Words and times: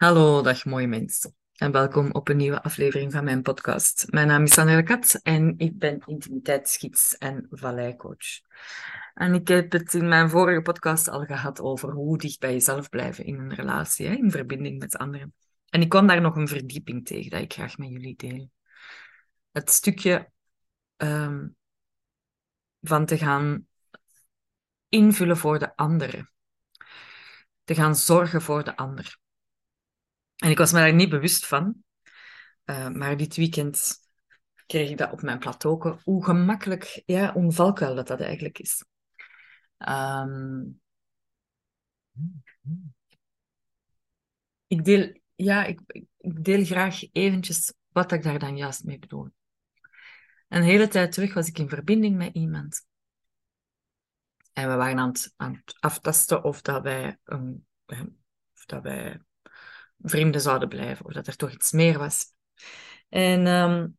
Hallo, 0.00 0.42
dag 0.42 0.64
mooie 0.64 0.86
mensen. 0.86 1.34
En 1.54 1.72
welkom 1.72 2.10
op 2.12 2.28
een 2.28 2.36
nieuwe 2.36 2.62
aflevering 2.62 3.12
van 3.12 3.24
mijn 3.24 3.42
podcast. 3.42 4.06
Mijn 4.10 4.26
naam 4.26 4.42
is 4.42 4.52
Sandra 4.52 4.82
Kat 4.82 5.20
en 5.22 5.54
ik 5.58 5.78
ben 5.78 6.02
intimiteitsgids 6.06 7.18
en 7.18 7.46
valleicoach. 7.50 8.40
En 9.14 9.34
ik 9.34 9.48
heb 9.48 9.72
het 9.72 9.94
in 9.94 10.08
mijn 10.08 10.30
vorige 10.30 10.62
podcast 10.62 11.08
al 11.08 11.24
gehad 11.24 11.60
over 11.60 11.92
hoe 11.92 12.18
dicht 12.18 12.40
bij 12.40 12.52
jezelf 12.52 12.88
blijven 12.88 13.24
in 13.24 13.38
een 13.38 13.54
relatie, 13.54 14.06
in 14.06 14.30
verbinding 14.30 14.78
met 14.78 14.96
anderen. 14.96 15.34
En 15.68 15.80
ik 15.80 15.88
kwam 15.88 16.06
daar 16.06 16.20
nog 16.20 16.36
een 16.36 16.48
verdieping 16.48 17.06
tegen 17.06 17.30
dat 17.30 17.40
ik 17.40 17.52
graag 17.52 17.78
met 17.78 17.88
jullie 17.88 18.16
deel. 18.16 18.50
Het 19.52 19.70
stukje 19.70 20.30
ehm, 20.96 21.48
van 22.80 23.06
te 23.06 23.18
gaan 23.18 23.66
invullen 24.88 25.36
voor 25.36 25.58
de 25.58 25.76
anderen. 25.76 26.32
Te 27.64 27.74
gaan 27.74 27.96
zorgen 27.96 28.42
voor 28.42 28.64
de 28.64 28.76
ander. 28.76 29.18
En 30.40 30.50
ik 30.50 30.58
was 30.58 30.72
me 30.72 30.78
daar 30.78 30.94
niet 30.94 31.08
bewust 31.08 31.46
van. 31.46 31.84
Uh, 32.64 32.88
maar 32.88 33.16
dit 33.16 33.36
weekend 33.36 33.98
kreeg 34.66 34.90
ik 34.90 34.98
dat 34.98 35.12
op 35.12 35.22
mijn 35.22 35.38
plateau. 35.38 35.98
Hoe 36.02 36.24
gemakkelijk, 36.24 37.02
ja, 37.06 37.34
valkuil 37.48 37.94
dat 37.94 38.06
dat 38.06 38.20
eigenlijk 38.20 38.58
is. 38.58 38.84
Um, 39.78 40.80
ik 44.66 44.84
deel, 44.84 45.20
ja, 45.34 45.64
ik, 45.64 45.80
ik, 45.86 46.44
deel 46.44 46.64
graag 46.64 47.12
eventjes 47.12 47.74
wat 47.88 48.12
ik 48.12 48.22
daar 48.22 48.38
dan 48.38 48.56
juist 48.56 48.84
mee 48.84 48.98
bedoel. 48.98 49.28
Een 50.48 50.62
hele 50.62 50.88
tijd 50.88 51.12
terug 51.12 51.34
was 51.34 51.48
ik 51.48 51.58
in 51.58 51.68
verbinding 51.68 52.16
met 52.16 52.34
iemand. 52.34 52.86
En 54.52 54.68
we 54.68 54.74
waren 54.74 54.98
aan 54.98 55.08
het, 55.08 55.32
aan 55.36 55.54
het 55.54 55.76
aftasten 55.80 56.44
of 56.44 56.60
dat 56.60 56.82
wij, 56.82 57.18
of 58.54 58.64
dat 58.66 58.82
wij 58.82 59.20
vrienden 60.02 60.40
zouden 60.40 60.68
blijven, 60.68 61.06
of 61.06 61.12
dat 61.12 61.26
er 61.26 61.36
toch 61.36 61.52
iets 61.52 61.72
meer 61.72 61.98
was. 61.98 62.26
En 63.08 63.46
um, 63.46 63.98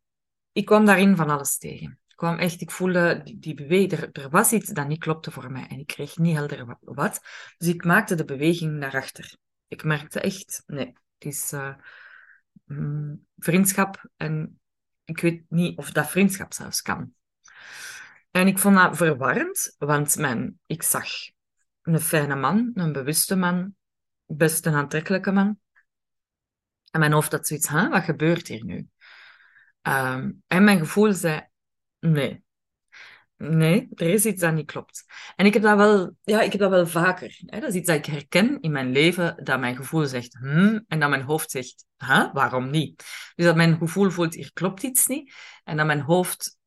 ik 0.52 0.66
kwam 0.66 0.86
daarin 0.86 1.16
van 1.16 1.30
alles 1.30 1.58
tegen. 1.58 2.00
Ik 2.08 2.16
kwam 2.16 2.38
echt, 2.38 2.62
ik 2.62 2.72
voelde 2.72 3.22
die, 3.38 3.54
beweging, 3.54 4.10
er, 4.12 4.30
was 4.30 4.52
iets 4.52 4.70
dat 4.70 4.88
niet 4.88 5.00
klopte 5.00 5.32
voor 5.32 5.52
mij 5.52 5.68
en 5.68 5.80
ik 5.80 5.88
kreeg 5.88 6.18
niet 6.18 6.36
helder 6.36 6.78
wat. 6.80 7.22
Dus 7.58 7.68
ik 7.68 7.84
maakte 7.84 8.16
de 8.16 8.26
beweging 8.26 8.78
naar 8.78 8.96
achter. 8.96 9.36
Ik 9.68 9.84
merkte 9.84 10.20
echt, 10.20 10.64
nee, 10.66 10.86
het 10.86 11.26
is 11.34 11.54
uh, 11.54 11.76
mm, 12.66 13.26
vriendschap 13.38 14.10
en 14.18 14.60
ik 15.04 15.20
weet 15.20 15.44
niet 15.50 15.78
of 15.78 15.92
dat 15.92 16.10
vriendschap 16.10 16.54
zelfs 16.54 16.82
kan. 16.82 17.14
En 18.32 18.48
ik 18.48 18.60
vond 18.60 18.76
dat 18.76 18.98
verwarrend, 18.98 19.76
want 19.78 20.16
mijn, 20.16 20.60
ik 20.66 20.84
zag 20.84 21.08
een 21.82 22.00
fijne 22.00 22.36
man, 22.36 22.72
een 22.74 22.92
bewuste 22.92 23.36
man, 23.36 23.76
best 24.26 24.66
een 24.66 24.74
aantrekkelijke 24.74 25.32
man. 25.32 25.61
En 26.92 27.00
mijn 27.00 27.12
hoofd 27.12 27.32
had 27.32 27.48
zoiets, 27.48 27.70
huh, 27.70 27.90
wat 27.90 28.04
gebeurt 28.04 28.48
hier 28.48 28.66
nu? 28.66 28.88
Um, 29.82 30.44
en 30.48 30.64
mijn 30.64 30.80
gevoel 30.80 31.14
zei, 31.14 31.48
nee. 32.00 32.44
Nee, 33.38 33.88
er 33.96 34.10
is 34.10 34.26
iets 34.26 34.42
dat 34.42 34.54
niet 34.54 34.72
klopt. 34.72 35.06
En 35.36 35.46
ik 35.46 35.54
heb 35.54 35.64
dat 35.64 35.78
wel, 35.78 36.16
ja, 36.24 36.42
ik 36.42 36.52
heb 36.52 36.62
dat 36.62 36.70
wel 36.70 36.88
vaker. 36.88 37.40
Hè? 37.46 37.60
Dat 37.60 37.70
is 37.70 37.76
iets 37.76 37.88
dat 37.88 37.96
ik 37.98 38.06
herken 38.06 38.60
in 38.60 38.72
mijn 38.72 38.92
leven, 38.92 39.44
dat 39.44 39.60
mijn 39.60 39.76
gevoel 39.76 40.06
zegt, 40.06 40.38
hmm, 40.38 40.86
en 40.88 41.00
dat 41.00 41.10
mijn 41.10 41.22
hoofd 41.22 41.52
zegt, 41.52 41.86
huh, 41.98 42.34
waarom 42.34 42.70
niet? 42.70 43.04
Dus 43.36 43.46
dat 43.46 43.56
mijn 43.56 43.78
gevoel 43.78 44.10
voelt, 44.10 44.34
hier 44.34 44.54
klopt 44.54 44.84
iets 44.84 45.08
niet. 45.08 45.34
En 45.64 45.78
dat 45.78 45.86
mijn 45.86 46.02
hoofd 46.02 46.60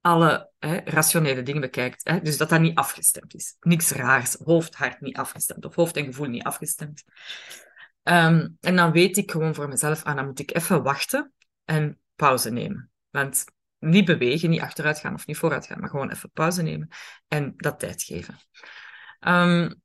alle 0.00 0.50
hè, 0.58 0.80
rationele 0.84 1.42
dingen 1.42 1.60
bekijkt. 1.60 2.08
Hè? 2.08 2.20
Dus 2.20 2.36
dat 2.36 2.48
dat 2.48 2.60
niet 2.60 2.76
afgestemd 2.76 3.34
is. 3.34 3.56
Niks 3.60 3.90
raars. 3.90 4.36
Hoofd, 4.44 4.74
hart 4.74 5.00
niet 5.00 5.16
afgestemd. 5.16 5.64
Of 5.64 5.74
hoofd 5.74 5.96
en 5.96 6.04
gevoel 6.04 6.26
niet 6.26 6.44
afgestemd. 6.44 7.04
Um, 8.02 8.56
en 8.60 8.76
dan 8.76 8.92
weet 8.92 9.16
ik 9.16 9.30
gewoon 9.30 9.54
voor 9.54 9.68
mezelf, 9.68 10.04
ah, 10.04 10.16
dan 10.16 10.26
moet 10.26 10.38
ik 10.38 10.54
even 10.56 10.82
wachten 10.82 11.32
en 11.64 12.00
pauze 12.14 12.50
nemen. 12.50 12.90
Want 13.10 13.44
niet 13.78 14.04
bewegen, 14.04 14.50
niet 14.50 14.60
achteruit 14.60 14.98
gaan 14.98 15.14
of 15.14 15.26
niet 15.26 15.36
vooruit 15.36 15.66
gaan, 15.66 15.80
maar 15.80 15.90
gewoon 15.90 16.10
even 16.10 16.30
pauze 16.30 16.62
nemen 16.62 16.88
en 17.28 17.52
dat 17.56 17.78
tijd 17.78 18.02
geven. 18.02 18.38
Um, 19.20 19.82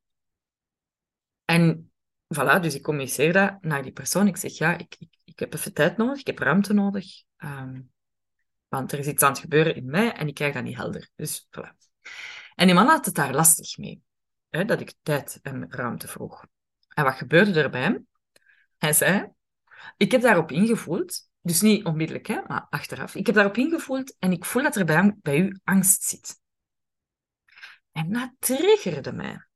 en 1.45 1.91
voilà, 2.33 2.59
dus 2.61 2.75
ik 2.75 2.81
communiceer 2.81 3.33
dat 3.33 3.57
naar 3.61 3.83
die 3.83 3.91
persoon. 3.91 4.27
Ik 4.27 4.37
zeg, 4.37 4.57
ja, 4.57 4.77
ik, 4.77 4.95
ik, 4.99 5.17
ik 5.23 5.39
heb 5.39 5.53
even 5.53 5.73
tijd 5.73 5.97
nodig, 5.97 6.19
ik 6.19 6.27
heb 6.27 6.39
ruimte 6.39 6.73
nodig. 6.73 7.05
Um, 7.37 7.91
want 8.67 8.91
er 8.91 8.99
is 8.99 9.07
iets 9.07 9.23
aan 9.23 9.31
het 9.31 9.39
gebeuren 9.39 9.75
in 9.75 9.85
mij 9.85 10.13
en 10.13 10.27
ik 10.27 10.33
krijg 10.33 10.53
dat 10.53 10.63
niet 10.63 10.75
helder. 10.75 11.09
Dus 11.15 11.47
voilà. 11.49 11.75
En 12.55 12.65
die 12.65 12.75
man 12.75 12.87
had 12.87 13.05
het 13.05 13.15
daar 13.15 13.33
lastig 13.33 13.77
mee, 13.77 14.01
hè, 14.49 14.65
dat 14.65 14.81
ik 14.81 14.93
tijd 15.01 15.39
en 15.41 15.71
ruimte 15.71 16.07
vroeg. 16.07 16.45
En 16.95 17.03
wat 17.03 17.15
gebeurde 17.15 17.61
er 17.61 17.69
bij 17.69 17.81
hem? 17.81 18.07
Hij 18.77 18.93
zei, 18.93 19.31
ik 19.97 20.11
heb 20.11 20.21
daarop 20.21 20.51
ingevoeld, 20.51 21.29
dus 21.41 21.61
niet 21.61 21.85
onmiddellijk, 21.85 22.27
hè, 22.27 22.41
maar 22.47 22.67
achteraf. 22.69 23.15
Ik 23.15 23.25
heb 23.25 23.35
daarop 23.35 23.57
ingevoeld 23.57 24.15
en 24.19 24.31
ik 24.31 24.45
voel 24.45 24.63
dat 24.63 24.75
er 24.75 24.85
bij, 24.85 25.15
bij 25.21 25.37
u 25.37 25.59
angst 25.63 26.03
zit. 26.03 26.39
En 27.91 28.11
dat 28.11 28.31
triggerde 28.39 29.13
mij. 29.13 29.47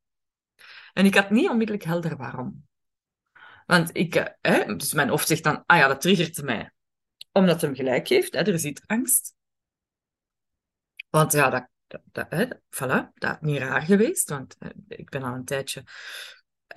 En 0.94 1.06
ik 1.06 1.16
had 1.16 1.30
niet 1.30 1.50
onmiddellijk 1.50 1.86
helder 1.86 2.18
waarom. 2.18 2.68
Want 3.66 3.90
ik, 3.94 4.16
eh, 4.16 4.26
hè, 4.42 4.76
dus 4.76 4.94
mijn 4.94 5.10
hoofd 5.10 5.28
zegt 5.28 5.44
dan, 5.44 5.64
ah 5.66 5.78
ja, 5.78 5.88
dat 5.88 6.02
triggert 6.02 6.44
mij. 6.44 6.72
Omdat 7.32 7.62
hem 7.62 7.76
gelijk 7.76 8.08
heeft, 8.08 8.34
hè, 8.34 8.42
er 8.42 8.60
zit 8.60 8.84
angst. 8.86 9.36
Want 11.10 11.32
ja, 11.32 11.50
dat, 11.50 12.26
hè, 12.30 12.46
voilà, 12.70 13.14
dat 13.14 13.32
is 13.32 13.38
niet 13.40 13.58
raar 13.58 13.82
geweest, 13.82 14.30
want 14.30 14.56
eh, 14.58 14.70
ik 14.88 15.10
ben 15.10 15.24
al 15.24 15.34
een 15.34 15.46
tijdje 15.46 15.84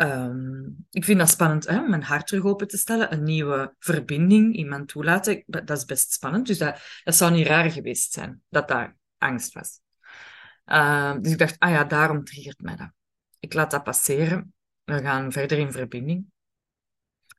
Um, 0.01 0.87
ik 0.91 1.05
vind 1.05 1.19
dat 1.19 1.29
spannend 1.29 1.67
hè, 1.67 1.81
mijn 1.81 2.03
hart 2.03 2.27
terug 2.27 2.45
open 2.45 2.69
te 2.69 2.77
stellen. 2.77 3.13
Een 3.13 3.23
nieuwe 3.23 3.75
verbinding, 3.79 4.55
iemand 4.57 4.89
toelaten. 4.89 5.43
Dat 5.47 5.71
is 5.71 5.85
best 5.85 6.13
spannend. 6.13 6.47
Dus 6.47 6.59
dat, 6.59 6.81
dat 7.05 7.15
zou 7.15 7.33
niet 7.33 7.47
raar 7.47 7.71
geweest 7.71 8.13
zijn 8.13 8.43
dat 8.49 8.69
daar 8.69 8.97
angst 9.19 9.53
was. 9.53 9.81
Uh, 10.67 11.15
dus 11.21 11.33
ik 11.33 11.39
dacht, 11.39 11.59
ah 11.59 11.71
ja, 11.71 11.85
daarom 11.85 12.25
triggert 12.25 12.61
mij 12.61 12.77
dat. 12.77 12.91
Ik 13.41 13.55
laat 13.55 13.71
dat 13.71 13.85
passeren. 13.85 14.55
We 14.85 15.01
gaan 15.03 15.33
verder 15.33 15.59
in 15.59 15.73
verbinding. 15.73 16.27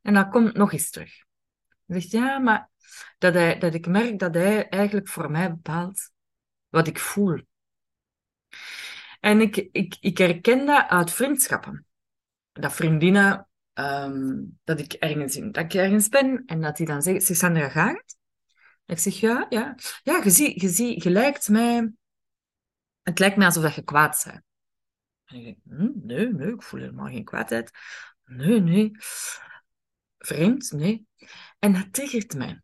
En 0.01 0.13
dan 0.13 0.29
komt 0.29 0.53
nog 0.53 0.73
eens 0.73 0.89
terug. 0.89 1.23
Hij 1.85 1.99
zegt, 1.99 2.11
ja, 2.11 2.39
maar 2.39 2.69
dat, 3.17 3.33
hij, 3.33 3.59
dat 3.59 3.73
ik 3.73 3.87
merk 3.87 4.19
dat 4.19 4.33
hij 4.33 4.69
eigenlijk 4.69 5.07
voor 5.07 5.31
mij 5.31 5.49
bepaalt 5.49 6.11
wat 6.69 6.87
ik 6.87 6.99
voel. 6.99 7.41
En 9.19 9.41
ik, 9.41 9.55
ik, 9.57 9.97
ik 9.99 10.17
herken 10.17 10.65
dat 10.65 10.87
uit 10.87 11.11
vriendschappen 11.11 11.85
dat 12.53 12.73
vriendinnen, 12.73 13.47
um, 13.73 14.59
dat 14.63 14.79
ik 14.79 14.93
ergens 14.93 15.35
dat 15.35 15.57
ik 15.57 15.73
ergens 15.73 16.09
ben 16.09 16.43
en 16.45 16.61
dat 16.61 16.77
die 16.77 16.85
dan 16.85 17.01
zegt, 17.01 17.23
zeg 17.23 17.37
Sandra, 17.37 17.69
gaat 17.69 17.97
het? 17.97 18.17
Ik 18.85 18.99
zeg, 18.99 19.19
ja, 19.19 19.45
ja. 19.49 19.75
Ja, 20.03 20.21
je, 20.23 20.29
zie, 20.29 20.61
je, 20.61 20.69
zie, 20.69 21.03
je 21.03 21.09
lijkt 21.09 21.49
mij... 21.49 21.91
Het 23.01 23.19
lijkt 23.19 23.37
mij 23.37 23.45
alsof 23.45 23.63
dat 23.63 23.75
je 23.75 23.83
kwaad 23.83 24.23
bent. 24.25 24.43
En 25.25 25.35
ik 25.35 25.43
denk, 25.43 25.57
hm, 25.63 26.05
nee, 26.05 26.33
nee, 26.33 26.53
ik 26.53 26.63
voel 26.63 26.79
helemaal 26.79 27.07
geen 27.07 27.23
kwaadheid. 27.23 27.71
Nee, 28.25 28.59
nee. 28.59 28.91
Vreemd, 30.17 30.71
nee. 30.71 31.07
En 31.59 31.73
dat 31.73 31.93
triggert 31.93 32.33
mij. 32.33 32.61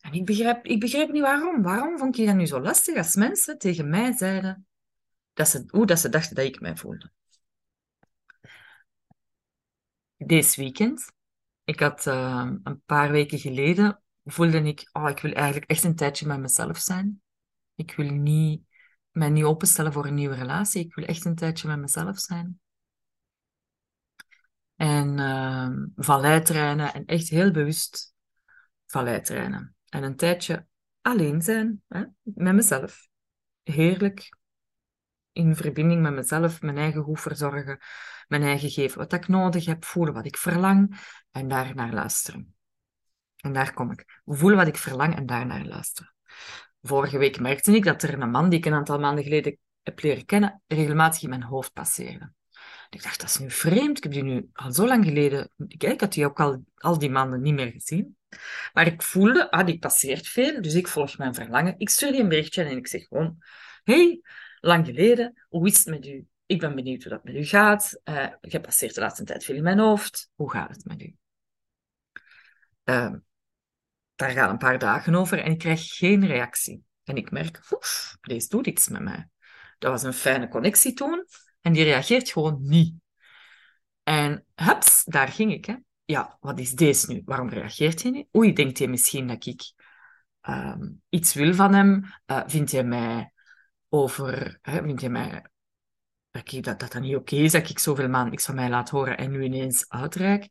En 0.00 0.12
ik 0.12 0.24
begrijp, 0.24 0.64
ik 0.66 0.80
begrijp 0.80 1.10
niet 1.10 1.22
waarom. 1.22 1.62
Waarom 1.62 1.98
vond 1.98 2.18
ik 2.18 2.26
dat 2.26 2.34
nu 2.34 2.46
zo 2.46 2.60
lastig 2.60 2.96
als 2.96 3.14
mensen 3.14 3.58
tegen 3.58 3.88
mij 3.88 4.12
zeiden 4.12 4.66
dat 5.32 5.48
ze, 5.48 5.64
hoe 5.66 5.86
dat 5.86 5.98
ze 5.98 6.08
dachten 6.08 6.34
dat 6.34 6.44
ik 6.44 6.60
mij 6.60 6.76
voelde? 6.76 7.10
Deze 10.26 10.60
weekend. 10.60 11.12
Ik 11.64 11.80
had 11.80 12.06
uh, 12.06 12.50
een 12.62 12.82
paar 12.86 13.10
weken 13.10 13.38
geleden, 13.38 14.02
voelde 14.24 14.62
ik, 14.62 14.88
oh, 14.92 15.08
ik 15.08 15.18
wil 15.18 15.32
eigenlijk 15.32 15.70
echt 15.70 15.84
een 15.84 15.94
tijdje 15.94 16.26
met 16.26 16.40
mezelf 16.40 16.78
zijn. 16.78 17.22
Ik 17.74 17.94
wil 17.96 18.10
niet, 18.10 18.62
mij 19.10 19.30
niet 19.30 19.44
openstellen 19.44 19.92
voor 19.92 20.06
een 20.06 20.14
nieuwe 20.14 20.34
relatie. 20.34 20.84
Ik 20.84 20.94
wil 20.94 21.04
echt 21.04 21.24
een 21.24 21.34
tijdje 21.34 21.68
met 21.68 21.78
mezelf 21.78 22.18
zijn. 22.18 22.60
En 24.76 25.18
uh, 25.18 25.68
valleitreinen 25.96 26.92
en 26.94 27.04
echt 27.04 27.28
heel 27.28 27.50
bewust 27.50 28.14
valleitreinen. 28.86 29.74
En 29.88 30.02
een 30.02 30.16
tijdje 30.16 30.66
alleen 31.00 31.42
zijn, 31.42 31.82
hè, 31.88 32.04
met 32.22 32.54
mezelf. 32.54 33.08
Heerlijk. 33.62 34.38
In 35.32 35.56
verbinding 35.56 36.02
met 36.02 36.12
mezelf, 36.12 36.62
mijn 36.62 36.78
eigen 36.78 37.02
goed 37.02 37.20
verzorgen 37.20 37.78
mijn 38.30 38.42
eigen 38.42 38.70
geven 38.70 38.98
wat 38.98 39.12
ik 39.12 39.28
nodig 39.28 39.64
heb, 39.64 39.84
voelen 39.84 40.14
wat 40.14 40.26
ik 40.26 40.36
verlang 40.36 41.00
en 41.30 41.48
daar 41.48 41.74
naar 41.74 41.92
luisteren. 41.92 42.54
En 43.36 43.52
daar 43.52 43.72
kom 43.72 43.92
ik. 43.92 44.20
Voelen 44.24 44.58
wat 44.58 44.66
ik 44.66 44.76
verlang 44.76 45.16
en 45.16 45.26
daar 45.26 45.46
naar 45.46 45.64
luisteren. 45.64 46.14
Vorige 46.82 47.18
week 47.18 47.40
merkte 47.40 47.72
ik 47.72 47.84
dat 47.84 48.02
er 48.02 48.20
een 48.22 48.30
man 48.30 48.48
die 48.48 48.58
ik 48.58 48.66
een 48.66 48.74
aantal 48.74 48.98
maanden 48.98 49.24
geleden 49.24 49.58
heb 49.82 50.02
leren 50.02 50.24
kennen, 50.24 50.62
regelmatig 50.66 51.22
in 51.22 51.28
mijn 51.28 51.42
hoofd 51.42 51.72
passeerde. 51.72 52.32
Ik 52.90 53.02
dacht, 53.02 53.20
dat 53.20 53.28
is 53.28 53.38
nu 53.38 53.50
vreemd. 53.50 53.96
Ik 53.96 54.02
heb 54.02 54.12
die 54.12 54.22
nu 54.22 54.50
al 54.52 54.72
zo 54.72 54.86
lang 54.86 55.04
geleden... 55.04 55.50
Ik 55.66 56.00
had 56.00 56.12
die 56.12 56.24
ook 56.24 56.40
al, 56.40 56.64
al 56.74 56.98
die 56.98 57.10
maanden 57.10 57.40
niet 57.42 57.54
meer 57.54 57.70
gezien. 57.70 58.16
Maar 58.72 58.86
ik 58.86 59.02
voelde, 59.02 59.50
ah, 59.50 59.66
die 59.66 59.78
passeert 59.78 60.28
veel, 60.28 60.62
dus 60.62 60.74
ik 60.74 60.88
volg 60.88 61.18
mijn 61.18 61.34
verlangen. 61.34 61.74
Ik 61.78 61.88
stuur 61.88 62.12
die 62.12 62.20
een 62.20 62.28
berichtje 62.28 62.62
en 62.62 62.76
ik 62.76 62.88
zeg 62.88 63.06
gewoon... 63.06 63.36
Hey, 63.82 64.20
lang 64.60 64.86
geleden, 64.86 65.46
hoe 65.48 65.66
is 65.66 65.78
het 65.78 65.86
met 65.86 66.06
u? 66.06 66.26
Ik 66.46 66.60
ben 66.60 66.74
benieuwd 66.74 67.02
hoe 67.02 67.12
dat 67.12 67.24
met 67.24 67.34
u 67.34 67.44
gaat. 67.44 68.00
Je 68.40 68.60
passeert 68.60 68.94
de 68.94 69.00
laatste 69.00 69.24
tijd 69.24 69.44
veel 69.44 69.56
in 69.56 69.62
mijn 69.62 69.78
hoofd. 69.78 70.30
Hoe 70.34 70.50
gaat 70.50 70.70
het 70.70 70.84
met 70.84 71.02
u? 71.02 71.14
uh, 72.90 73.14
daar 74.14 74.30
gaan 74.30 74.50
een 74.50 74.58
paar 74.58 74.78
dagen 74.78 75.14
over 75.14 75.38
en 75.38 75.50
ik 75.50 75.58
krijg 75.58 75.96
geen 75.96 76.26
reactie. 76.26 76.84
En 77.04 77.16
ik 77.16 77.30
merk, 77.30 77.60
deze 78.20 78.48
doet 78.48 78.66
iets 78.66 78.88
met 78.88 79.02
mij. 79.02 79.28
Dat 79.78 79.90
was 79.90 80.02
een 80.02 80.12
fijne 80.12 80.48
connectie 80.48 80.92
toen 80.92 81.26
en 81.60 81.72
die 81.72 81.84
reageert 81.84 82.30
gewoon 82.30 82.58
niet. 82.62 82.94
En 84.02 84.44
hups, 84.54 85.04
daar 85.04 85.28
ging 85.28 85.52
ik. 85.52 85.64
Hè. 85.64 85.74
Ja, 86.04 86.36
wat 86.40 86.58
is 86.58 86.72
deze 86.72 87.12
nu? 87.12 87.22
Waarom 87.24 87.48
reageert 87.48 88.02
hij 88.02 88.10
niet? 88.10 88.28
Oei, 88.36 88.52
denkt 88.52 88.78
hij 88.78 88.88
misschien 88.88 89.26
dat 89.26 89.46
ik 89.46 89.72
um, 90.48 91.02
iets 91.08 91.34
wil 91.34 91.54
van 91.54 91.74
hem? 91.74 92.04
Uh, 92.26 92.42
vindt 92.46 92.72
hij 92.72 92.84
mij 92.84 93.32
over... 93.90 94.58
Hè, 94.62 95.08
mij 95.08 95.44
dat, 96.30 96.80
dat, 96.80 97.00
niet 97.00 97.16
oké 97.16 97.34
okay 97.34 97.44
is, 97.44 97.52
dat 97.52 97.68
ik 97.68 97.78
zoveel 97.78 98.08
maanden 98.08 98.30
niks 98.30 98.44
van 98.44 98.54
mij 98.54 98.68
laat 98.68 98.90
horen 98.90 99.16
en 99.16 99.30
nu 99.30 99.42
ineens 99.42 99.88
uitreik? 99.88 100.48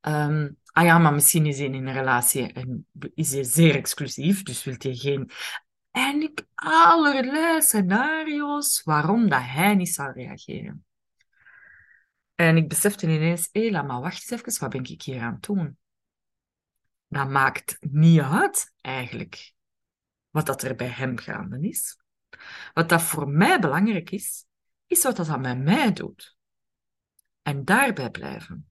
Um, 0.00 0.58
ah 0.64 0.84
ja, 0.84 0.98
maar 0.98 1.14
misschien 1.14 1.46
is 1.46 1.58
hij 1.58 1.66
in 1.66 1.74
een 1.74 1.92
relatie 1.92 2.52
en 2.52 2.86
is 3.14 3.32
hij 3.32 3.44
zeer 3.44 3.74
exclusief, 3.74 4.42
dus 4.42 4.64
wil 4.64 4.74
hij 4.78 4.94
geen... 4.94 5.30
En 5.90 6.22
ik 6.22 6.46
allerlei 6.54 7.62
scenario's 7.62 8.82
waarom 8.82 9.28
dat 9.28 9.42
hij 9.42 9.74
niet 9.74 9.94
zal 9.94 10.10
reageren. 10.10 10.84
En 12.34 12.56
ik 12.56 12.68
besefte 12.68 13.06
ineens, 13.06 13.48
hé, 13.52 13.70
maar 13.70 14.00
wacht 14.00 14.30
eens 14.30 14.42
even, 14.42 14.60
wat 14.60 14.70
ben 14.70 14.92
ik 14.92 15.02
hier 15.02 15.20
aan 15.20 15.32
het 15.32 15.42
doen? 15.42 15.78
Dat 17.08 17.28
maakt 17.28 17.76
niet 17.80 18.20
uit, 18.20 18.72
eigenlijk, 18.80 19.52
wat 20.30 20.46
dat 20.46 20.62
er 20.62 20.74
bij 20.74 20.88
hem 20.88 21.18
gaande 21.18 21.68
is. 21.68 22.03
Wat 22.72 22.88
dat 22.88 23.02
voor 23.02 23.28
mij 23.28 23.58
belangrijk 23.58 24.10
is, 24.10 24.46
is 24.86 25.02
wat 25.02 25.16
dat 25.16 25.40
met 25.40 25.62
mij 25.62 25.92
doet. 25.92 26.36
En 27.42 27.64
daarbij 27.64 28.10
blijven. 28.10 28.70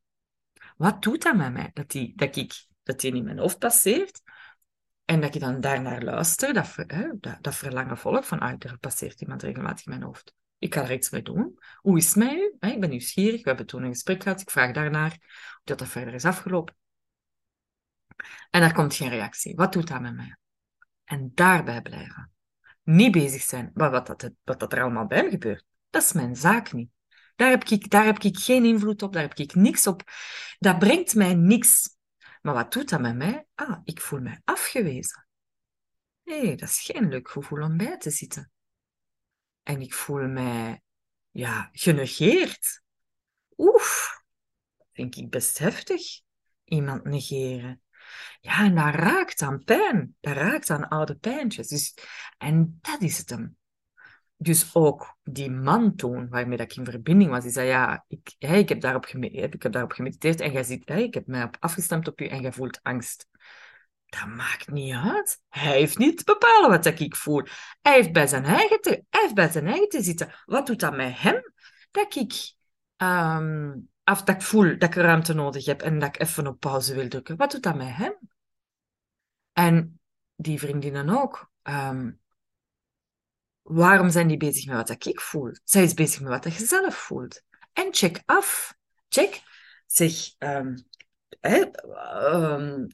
Wat 0.77 1.01
doet 1.01 1.21
dat 1.21 1.35
met 1.35 1.53
mij? 1.53 1.69
Dat 1.73 1.89
die, 1.89 2.13
dat 2.15 2.35
ik, 2.35 2.65
dat 2.83 2.99
die 2.99 3.15
in 3.15 3.23
mijn 3.23 3.39
hoofd 3.39 3.59
passeert 3.59 4.21
en 5.05 5.21
dat 5.21 5.35
ik 5.35 5.41
dan 5.41 5.61
daarnaar 5.61 6.03
luister, 6.03 6.53
dat, 6.53 6.75
hè, 6.75 7.07
dat, 7.19 7.37
dat 7.41 7.55
verlangen 7.55 7.97
volg 7.97 8.27
van, 8.27 8.39
ah, 8.39 8.53
er 8.59 8.77
passeert 8.77 9.21
iemand 9.21 9.41
regelmatig 9.41 9.85
in 9.85 9.91
mijn 9.91 10.03
hoofd. 10.03 10.33
Ik 10.57 10.73
ga 10.73 10.81
er 10.81 10.93
iets 10.93 11.09
mee 11.09 11.21
doen. 11.21 11.59
Hoe 11.77 11.97
is 11.97 12.05
het 12.05 12.15
met 12.15 12.31
u? 12.31 12.55
Ik 12.59 12.79
ben 12.79 12.89
nieuwsgierig. 12.89 13.43
We 13.43 13.47
hebben 13.47 13.65
toen 13.65 13.83
een 13.83 13.91
gesprek 13.91 14.23
gehad. 14.23 14.41
Ik 14.41 14.49
vraag 14.49 14.73
daarnaar 14.73 15.09
hoe 15.09 15.61
dat, 15.63 15.79
dat 15.79 15.87
verder 15.87 16.13
is 16.13 16.25
afgelopen. 16.25 16.75
En 18.49 18.61
daar 18.61 18.73
komt 18.73 18.95
geen 18.95 19.09
reactie. 19.09 19.55
Wat 19.55 19.73
doet 19.73 19.87
dat 19.87 20.01
met 20.01 20.15
mij? 20.15 20.37
En 21.03 21.31
daarbij 21.33 21.81
blijven. 21.81 22.32
Niet 22.83 23.11
bezig 23.11 23.41
zijn 23.41 23.71
maar 23.73 23.91
wat, 23.91 24.07
dat, 24.07 24.31
wat 24.43 24.59
dat 24.59 24.73
er 24.73 24.81
allemaal 24.81 25.07
bij 25.07 25.29
gebeurt. 25.29 25.65
Dat 25.89 26.03
is 26.03 26.13
mijn 26.13 26.35
zaak 26.35 26.71
niet. 26.71 26.89
Daar 27.35 27.49
heb, 27.49 27.63
ik, 27.63 27.89
daar 27.89 28.05
heb 28.05 28.19
ik 28.19 28.37
geen 28.37 28.65
invloed 28.65 29.01
op, 29.01 29.13
daar 29.13 29.21
heb 29.21 29.33
ik 29.33 29.55
niks 29.55 29.87
op. 29.87 30.01
Dat 30.59 30.79
brengt 30.79 31.15
mij 31.15 31.33
niks. 31.33 31.97
Maar 32.41 32.53
wat 32.53 32.73
doet 32.73 32.89
dat 32.89 33.01
met 33.01 33.15
mij? 33.15 33.45
Ah, 33.55 33.79
ik 33.83 34.01
voel 34.01 34.19
mij 34.19 34.41
afgewezen. 34.43 35.27
Nee, 36.23 36.55
dat 36.55 36.69
is 36.69 36.79
geen 36.79 37.09
leuk 37.09 37.29
gevoel 37.29 37.61
om 37.61 37.77
bij 37.77 37.97
te 37.97 38.09
zitten. 38.09 38.51
En 39.63 39.81
ik 39.81 39.93
voel 39.93 40.27
mij, 40.27 40.81
ja, 41.31 41.69
genegeerd. 41.71 42.81
Oef, 43.57 44.17
vind 44.91 45.17
ik 45.17 45.29
best 45.29 45.57
heftig. 45.57 46.01
Iemand 46.63 47.03
negeren. 47.03 47.82
Ja, 48.41 48.59
en 48.59 48.75
dat 48.75 48.95
raakt 48.95 49.41
aan 49.41 49.63
pijn. 49.63 50.15
Dat 50.19 50.35
raakt 50.35 50.69
aan 50.69 50.87
oude 50.87 51.15
pijntjes. 51.15 51.67
Dus, 51.67 51.93
en 52.37 52.79
dat 52.81 53.01
is 53.01 53.17
het 53.17 53.29
hem. 53.29 53.57
Dus 54.37 54.69
ook 54.75 55.17
die 55.23 55.51
man 55.51 55.95
toen, 55.95 56.29
waarmee 56.29 56.57
ik 56.57 56.75
in 56.75 56.85
verbinding 56.85 57.29
was, 57.29 57.43
die 57.43 57.51
zei, 57.51 57.67
ja, 57.67 58.05
ik, 58.07 58.35
hey, 58.39 58.59
ik, 58.59 58.69
heb, 58.69 58.81
daarop 58.81 59.05
ik 59.07 59.63
heb 59.63 59.71
daarop 59.71 59.91
gemediteerd 59.91 60.39
en 60.39 60.51
jij 60.51 60.63
ziet, 60.63 60.89
hey, 60.89 61.03
ik 61.03 61.13
heb 61.13 61.27
mij 61.27 61.43
op 61.43 61.57
afgestemd 61.59 62.07
op 62.07 62.21
u 62.21 62.27
en 62.27 62.41
jij 62.41 62.51
voelt 62.51 62.79
angst. 62.81 63.27
Dat 64.05 64.27
maakt 64.27 64.71
niet 64.71 64.93
uit. 64.93 65.41
Hij 65.49 65.77
heeft 65.77 65.97
niet 65.97 66.17
te 66.17 66.23
bepalen 66.23 66.69
wat 66.69 66.85
ik 66.85 67.15
voel. 67.15 67.47
Hij 67.81 67.93
heeft 67.93 68.11
bij 68.11 68.27
zijn 68.27 68.45
eigen 68.45 68.81
te, 68.81 68.89
hij 69.09 69.21
heeft 69.21 69.33
bij 69.33 69.49
zijn 69.49 69.67
eigen 69.67 69.89
te 69.89 70.03
zitten. 70.03 70.33
Wat 70.45 70.67
doet 70.67 70.79
dat 70.79 70.95
met 70.95 71.19
hem? 71.19 71.53
Dat 71.91 72.15
ik, 72.15 72.53
um, 72.97 73.89
af, 74.03 74.23
dat 74.23 74.35
ik 74.35 74.41
voel 74.41 74.77
dat 74.77 74.89
ik 74.89 74.95
ruimte 74.95 75.33
nodig 75.33 75.65
heb 75.65 75.81
en 75.81 75.99
dat 75.99 76.15
ik 76.15 76.21
even 76.21 76.47
op 76.47 76.59
pauze 76.59 76.95
wil 76.95 77.07
drukken. 77.07 77.37
Wat 77.37 77.51
doet 77.51 77.63
dat 77.63 77.75
met 77.75 77.95
hem? 77.95 78.17
En 79.51 79.99
die 80.35 80.59
vriendinnen 80.59 81.09
ook. 81.09 81.51
Um, 81.63 82.19
waarom 83.61 84.09
zijn 84.09 84.27
die 84.27 84.37
bezig 84.37 84.65
met 84.65 84.89
wat 84.89 85.05
ik 85.05 85.19
voel? 85.19 85.51
Zij 85.63 85.83
is 85.83 85.93
bezig 85.93 86.21
met 86.21 86.43
wat 86.43 86.57
je 86.57 86.65
zelf 86.65 86.95
voelt. 86.95 87.41
En 87.73 87.87
check 87.93 88.21
af. 88.25 88.75
Check. 89.09 89.41
Zeg, 89.85 90.13
um, 90.39 90.85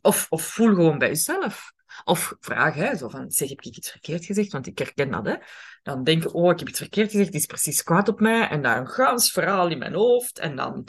of, 0.02 0.28
of 0.30 0.44
voel 0.44 0.76
gewoon 0.76 0.98
bij 0.98 1.08
jezelf. 1.08 1.72
Of 2.04 2.36
vraag, 2.40 2.76
hè, 2.76 2.98
zo 2.98 3.10
van, 3.10 3.32
zeg, 3.32 3.50
heb 3.50 3.62
ik 3.62 3.76
iets 3.76 3.92
verkeerd 3.92 4.26
gezegd? 4.26 4.52
Want 4.52 4.68
ik 4.68 4.78
herken 4.78 5.12
dat, 5.12 5.26
hè. 5.26 5.36
Dan 5.84 6.04
denk 6.04 6.24
ik, 6.24 6.34
oh, 6.34 6.52
ik 6.52 6.60
heb 6.60 6.68
iets 6.68 6.80
verkeerd 6.80 7.12
gezegd, 7.12 7.32
die 7.32 7.40
is 7.40 7.46
precies 7.46 7.84
kwaad 7.84 8.08
op 8.08 8.20
mij. 8.20 8.48
En 8.48 8.62
daar 8.62 8.78
een 8.78 8.88
gans 8.88 9.32
verhaal 9.32 9.70
in 9.70 9.78
mijn 9.78 9.94
hoofd. 9.94 10.40
En 10.40 10.56
dan, 10.56 10.88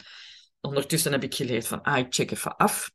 ondertussen 0.61 1.13
heb 1.13 1.23
ik 1.23 1.35
geleerd 1.35 1.67
van, 1.67 1.83
ah, 1.83 1.99
ik 1.99 2.15
check 2.15 2.31
even 2.31 2.57
af. 2.57 2.91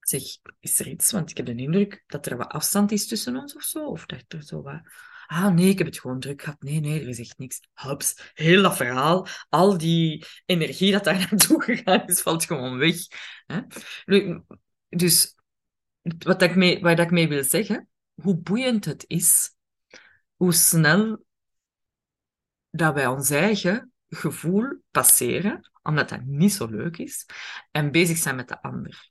Zeg, 0.00 0.22
is 0.60 0.80
er 0.80 0.88
iets? 0.88 1.10
Want 1.10 1.30
ik 1.30 1.36
heb 1.36 1.46
de 1.46 1.54
indruk 1.54 2.04
dat 2.06 2.26
er 2.26 2.36
wat 2.36 2.48
afstand 2.48 2.92
is 2.92 3.06
tussen 3.06 3.36
ons 3.36 3.54
of 3.54 3.62
zo. 3.62 3.86
Of 3.86 4.06
dat 4.06 4.24
er 4.28 4.42
zo 4.42 4.62
wat 4.62 4.80
Ah 5.28 5.54
nee, 5.54 5.68
ik 5.68 5.78
heb 5.78 5.86
het 5.86 5.98
gewoon 5.98 6.20
druk 6.20 6.42
gehad. 6.42 6.62
Nee, 6.62 6.80
nee, 6.80 7.00
er 7.00 7.08
is 7.08 7.18
echt 7.18 7.38
niks. 7.38 7.60
Hups, 7.74 8.32
heel 8.34 8.62
dat 8.62 8.76
verhaal, 8.76 9.26
al 9.48 9.78
die 9.78 10.24
energie 10.46 10.92
dat 10.92 11.04
daar 11.04 11.18
naartoe 11.30 11.62
gegaan 11.62 12.06
is, 12.06 12.20
valt 12.20 12.44
gewoon 12.44 12.78
weg. 12.78 12.96
Hè? 13.46 13.60
Dus 14.88 15.34
wat 16.18 16.42
ik 16.42 16.56
mee, 16.56 16.80
wat 16.80 16.98
ik 16.98 17.10
mee 17.10 17.28
wil 17.28 17.44
zeggen, 17.44 17.88
hoe 18.14 18.36
boeiend 18.36 18.84
het 18.84 19.04
is, 19.06 19.50
hoe 20.34 20.52
snel 20.52 21.24
dat 22.70 22.94
wij 22.94 23.06
ons 23.06 23.30
eigen 23.30 23.92
gevoel 24.08 24.82
passeren, 24.90 25.70
omdat 25.82 26.08
dat 26.08 26.24
niet 26.24 26.52
zo 26.52 26.66
leuk 26.66 26.96
is, 26.96 27.26
en 27.70 27.90
bezig 27.90 28.16
zijn 28.16 28.36
met 28.36 28.48
de 28.48 28.62
ander. 28.62 29.10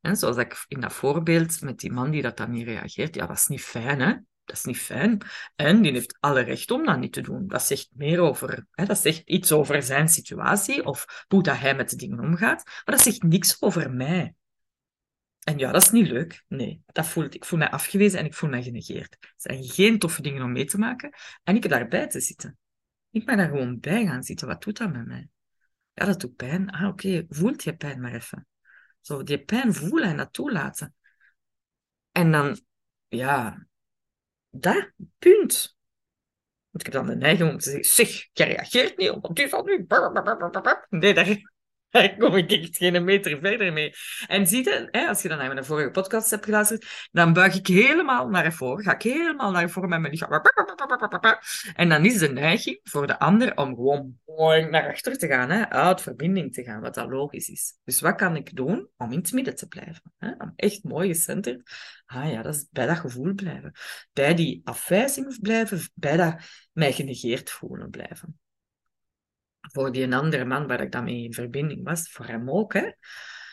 En 0.00 0.16
zoals 0.16 0.36
ik 0.36 0.64
in 0.68 0.80
dat 0.80 0.92
voorbeeld 0.92 1.60
met 1.60 1.78
die 1.78 1.92
man 1.92 2.10
die 2.10 2.22
dat 2.22 2.36
dan 2.36 2.50
niet 2.50 2.66
reageert, 2.66 3.14
ja, 3.14 3.26
dat 3.26 3.36
is 3.36 3.46
niet 3.46 3.62
fijn, 3.62 4.00
hè? 4.00 4.14
dat 4.46 4.56
is 4.56 4.64
niet 4.64 4.78
fijn. 4.78 5.20
En 5.56 5.82
die 5.82 5.92
heeft 5.92 6.16
alle 6.20 6.40
recht 6.40 6.70
om 6.70 6.84
dat 6.84 6.98
niet 6.98 7.12
te 7.12 7.20
doen. 7.20 7.46
Dat 7.46 7.62
zegt 7.62 7.88
meer 7.94 8.20
over, 8.20 8.66
hè, 8.70 8.84
dat 8.84 8.98
zegt 8.98 9.22
iets 9.24 9.52
over 9.52 9.82
zijn 9.82 10.08
situatie 10.08 10.84
of 10.84 11.24
hoe 11.28 11.42
dat 11.42 11.58
hij 11.58 11.74
met 11.74 11.90
de 11.90 11.96
dingen 11.96 12.20
omgaat. 12.20 12.64
Maar 12.64 12.94
dat 12.94 13.00
zegt 13.00 13.22
niks 13.22 13.62
over 13.62 13.90
mij. 13.90 14.34
En 15.46 15.58
ja, 15.58 15.72
dat 15.72 15.82
is 15.82 15.90
niet 15.90 16.08
leuk. 16.08 16.44
Nee, 16.48 16.82
dat 16.86 17.06
voelt, 17.06 17.34
ik 17.34 17.44
voel 17.44 17.58
mij 17.58 17.70
afgewezen 17.70 18.18
en 18.18 18.24
ik 18.24 18.34
voel 18.34 18.50
mij 18.50 18.62
genegeerd. 18.62 19.16
Het 19.20 19.32
zijn 19.36 19.64
geen 19.64 19.98
toffe 19.98 20.22
dingen 20.22 20.42
om 20.42 20.52
mee 20.52 20.64
te 20.64 20.78
maken. 20.78 21.12
En 21.44 21.56
ik 21.56 21.62
heb 21.62 21.72
daarbij 21.72 22.06
te 22.06 22.20
zitten. 22.20 22.58
Ik 23.10 23.26
ben 23.26 23.36
daar 23.36 23.48
gewoon 23.48 23.80
bij 23.80 24.06
gaan 24.06 24.22
zitten. 24.22 24.46
Wat 24.46 24.62
doet 24.62 24.76
dat 24.76 24.92
met 24.92 25.06
mij? 25.06 25.28
Ja, 25.92 26.04
dat 26.04 26.20
doet 26.20 26.36
pijn. 26.36 26.70
Ah, 26.70 26.88
oké. 26.88 27.24
Voelt 27.28 27.62
je 27.62 27.76
pijn 27.76 28.00
maar 28.00 28.14
even. 28.14 28.46
Zo, 29.00 29.22
die 29.22 29.44
pijn 29.44 29.74
voelen 29.74 30.08
en 30.08 30.16
dat 30.16 30.32
toelaten. 30.32 30.94
En 32.12 32.32
dan, 32.32 32.60
ja, 33.08 33.66
dat, 34.50 34.92
punt. 35.18 35.76
Want 36.70 36.86
ik 36.86 36.92
heb 36.92 36.92
dan 36.92 37.06
de 37.06 37.16
neiging 37.16 37.50
om 37.50 37.58
te 37.58 37.70
zeggen, 37.70 37.84
zeg, 37.84 38.28
je 38.32 38.44
reageert 38.44 38.96
niet 38.96 39.10
wat 39.20 39.38
is 39.38 39.50
dat 39.50 39.66
nu? 39.66 39.86
Nee, 40.88 41.14
daar, 41.14 41.52
daar 41.90 42.16
kom 42.16 42.34
ik 42.34 42.52
echt 42.52 42.76
geen 42.76 43.04
meter 43.04 43.38
verder 43.38 43.72
mee. 43.72 43.92
En 44.26 44.46
zie 44.46 44.64
je, 44.64 44.88
hè, 44.90 45.06
als 45.08 45.22
je 45.22 45.28
dan 45.28 45.38
naar 45.38 45.52
mijn 45.54 45.64
vorige 45.64 45.90
podcast 45.90 46.30
hebt 46.30 46.44
geluisterd, 46.44 47.08
dan 47.12 47.32
buig 47.32 47.54
ik 47.54 47.66
helemaal 47.66 48.28
naar 48.28 48.52
voren, 48.52 48.84
ga 48.84 48.94
ik 48.94 49.02
helemaal 49.02 49.50
naar 49.50 49.70
voren 49.70 49.88
met 49.88 50.00
mijn 50.00 50.12
lichaam. 50.12 50.42
En 51.74 51.88
dan 51.88 52.04
is 52.04 52.18
de 52.18 52.28
neiging 52.28 52.80
voor 52.82 53.06
de 53.06 53.18
ander 53.18 53.56
om 53.56 53.74
gewoon 54.24 54.70
naar 54.70 54.88
achter 54.88 55.18
te 55.18 55.26
gaan, 55.26 55.50
hè, 55.50 55.68
uit 55.68 56.00
verbinding 56.00 56.52
te 56.52 56.62
gaan, 56.62 56.80
wat 56.80 56.94
dat 56.94 57.08
logisch 57.08 57.48
is. 57.48 57.78
Dus 57.84 58.00
wat 58.00 58.14
kan 58.14 58.36
ik 58.36 58.56
doen 58.56 58.88
om 58.96 59.12
in 59.12 59.18
het 59.18 59.32
midden 59.32 59.56
te 59.56 59.68
blijven? 59.68 60.12
Hè? 60.18 60.30
Om 60.38 60.52
echt 60.56 60.84
mooi 60.84 61.08
gecenterd. 61.08 61.70
Ah 62.06 62.30
ja, 62.30 62.42
dat 62.42 62.54
is 62.54 62.66
bij 62.70 62.86
dat 62.86 62.98
gevoel 62.98 63.34
blijven. 63.34 63.72
Bij 64.12 64.34
die 64.34 64.60
afwijzing 64.64 65.40
blijven, 65.40 65.80
bij 65.94 66.16
dat 66.16 66.36
mij 66.72 66.92
genegeerd 66.92 67.50
voelen 67.50 67.90
blijven 67.90 68.38
voor 69.72 69.92
die 69.92 70.14
andere 70.14 70.44
man 70.44 70.66
waar 70.66 70.80
ik 70.80 70.92
dan 70.92 71.04
mee 71.04 71.24
in 71.24 71.32
verbinding 71.32 71.84
was, 71.84 72.10
voor 72.10 72.26
hem 72.26 72.50
ook, 72.50 72.72
hè, 72.72 72.90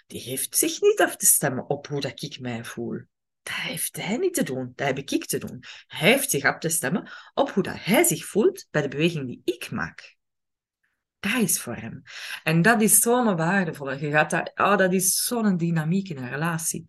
die 0.08 0.22
heeft 0.22 0.58
zich 0.58 0.82
niet 0.82 1.02
af 1.02 1.16
te 1.16 1.26
stemmen 1.26 1.70
op 1.70 1.88
hoe 1.88 2.02
dat 2.02 2.22
ik 2.22 2.40
mij 2.40 2.64
voel. 2.64 3.02
Dat 3.44 3.56
heeft 3.56 3.96
hij 3.96 4.18
niet 4.18 4.34
te 4.34 4.44
doen, 4.44 4.72
dat 4.76 4.88
heb 4.88 4.98
ik 4.98 5.26
te 5.26 5.38
doen. 5.38 5.64
Hij 5.88 6.12
heeft 6.12 6.30
zich 6.30 6.44
af 6.44 6.58
te 6.58 6.70
stemmen 6.70 7.12
op 7.34 7.50
hoe 7.50 7.64
dat 7.64 7.84
hij 7.84 8.04
zich 8.04 8.26
voelt 8.26 8.68
bij 8.72 8.82
de 8.82 8.88
beweging 8.88 9.28
die 9.28 9.42
ik 9.44 9.72
maak. 9.72 10.16
Dat 11.20 11.42
is 11.42 11.62
voor 11.62 11.76
hem. 11.76 12.02
En 12.44 12.62
dat 12.62 12.82
is 12.82 13.00
zo'n 13.00 13.36
waardevolle. 13.36 14.00
Je 14.00 14.12
gaat 14.12 14.30
dat, 14.30 14.52
oh, 14.56 14.78
dat 14.78 14.94
is 14.94 15.24
zo'n 15.24 15.58
dynamiek 15.58 16.10
in 16.10 16.18
een 16.18 16.30
relatie. 16.30 16.86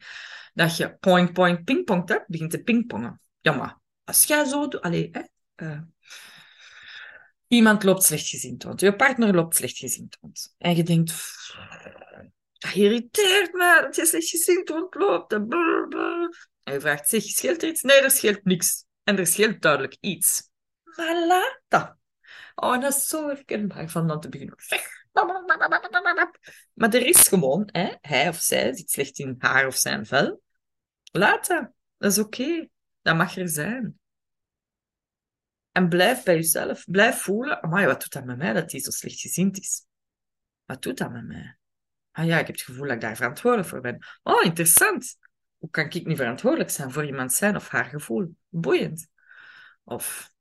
Dat 0.54 0.76
je 0.76 0.96
point, 0.96 1.32
point, 1.32 1.64
pingpong, 1.64 2.24
begint 2.26 2.50
te 2.50 2.62
pingpongen. 2.62 3.20
Ja, 3.40 3.52
maar 3.52 3.78
als 4.04 4.24
jij 4.24 4.44
zo 4.44 4.68
doet... 4.68 4.80
Allee, 4.80 5.08
hè, 5.12 5.22
uh, 5.66 5.80
Iemand 7.54 7.82
loopt 7.82 8.02
slecht 8.02 8.28
gezien 8.28 8.54
rond. 8.58 8.80
Je 8.80 8.96
partner 8.96 9.34
loopt 9.34 9.56
slecht 9.56 9.78
gezien 9.78 10.08
rond. 10.20 10.54
En 10.58 10.76
je 10.76 10.82
denkt, 10.82 11.12
Dat 12.52 12.74
irriteert 12.74 13.52
me, 13.52 13.78
dat 13.82 13.96
je 13.96 14.06
slecht 14.06 14.28
gezind 14.28 14.68
rondloopt. 14.68 15.32
En, 15.32 15.48
en 16.62 16.72
je 16.72 16.80
vraagt, 16.80 17.08
zich 17.08 17.24
scheelt 17.24 17.62
er 17.62 17.68
iets? 17.68 17.82
Nee, 17.82 18.00
er 18.00 18.10
scheelt 18.10 18.44
niks. 18.44 18.84
En 19.02 19.18
er 19.18 19.26
scheelt 19.26 19.62
duidelijk 19.62 19.96
iets. 20.00 20.50
Maar 20.96 21.26
laat 21.26 21.60
dat. 21.68 21.96
Oh, 22.54 22.80
dat 22.80 22.94
is 22.94 23.06
zo 23.06 23.28
herkenbaar 23.28 23.88
van 23.88 24.06
dan 24.06 24.20
te 24.20 24.28
beginnen. 24.28 24.56
Maar 26.72 26.94
er 26.94 27.06
is 27.06 27.28
gewoon, 27.28 27.68
hè, 27.72 27.94
hij 28.00 28.28
of 28.28 28.36
zij 28.36 28.74
zit 28.74 28.90
slecht 28.90 29.18
in 29.18 29.34
haar 29.38 29.66
of 29.66 29.76
zijn 29.76 30.06
vel. 30.06 30.42
Laat 31.12 31.46
dat. 31.46 31.70
Dat 31.96 32.12
is 32.12 32.18
oké. 32.18 32.68
Dat 33.02 33.16
mag 33.16 33.36
er 33.36 33.48
zijn. 33.48 33.98
En 35.74 35.88
blijf 35.88 36.22
bij 36.22 36.34
jezelf. 36.34 36.84
Blijf 36.84 37.20
voelen. 37.20 37.62
Amai, 37.62 37.86
wat 37.86 38.00
doet 38.00 38.12
dat 38.12 38.24
met 38.24 38.36
mij 38.36 38.52
dat 38.52 38.70
hij 38.70 38.80
zo 38.80 38.90
slechtgezind 38.90 39.58
is? 39.58 39.86
Wat 40.64 40.82
doet 40.82 40.98
dat 40.98 41.12
met 41.12 41.26
mij? 41.26 41.56
Ah 42.10 42.26
ja, 42.26 42.38
ik 42.38 42.46
heb 42.46 42.56
het 42.56 42.64
gevoel 42.64 42.84
dat 42.84 42.94
ik 42.94 43.00
daar 43.00 43.16
verantwoordelijk 43.16 43.68
voor 43.68 43.80
ben. 43.80 44.06
Oh, 44.22 44.44
interessant. 44.44 45.18
Hoe 45.58 45.70
kan 45.70 45.84
ik 45.84 46.06
niet 46.06 46.16
verantwoordelijk 46.16 46.70
zijn 46.70 46.92
voor 46.92 47.04
iemand 47.04 47.32
zijn 47.32 47.56
of 47.56 47.68
haar 47.68 47.84
gevoel? 47.84 48.36
Boeiend. 48.48 49.08
Of, 49.84 50.32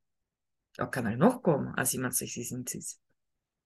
wat 0.72 0.90
kan 0.90 1.06
er 1.06 1.18
nog 1.18 1.42
komen 1.42 1.74
als 1.74 1.94
iemand 1.94 2.16
slechtgezind 2.16 2.74
is? 2.74 3.00